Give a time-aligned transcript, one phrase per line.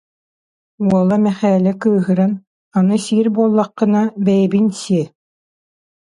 [0.87, 2.33] Уола Мэхээлэ кыыһыран:
[2.77, 5.03] «Аны сиир буоллаххына бэйэбин сиэ»